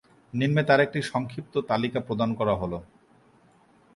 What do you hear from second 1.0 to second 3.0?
সংক্ষিপ্ত তালিকা প্রদান করা হলো।